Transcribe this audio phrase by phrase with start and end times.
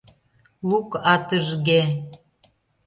[0.69, 1.81] Лук атыжге.